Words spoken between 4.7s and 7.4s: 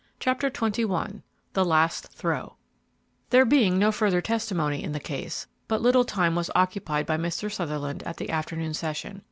in the case, but little time was occupied by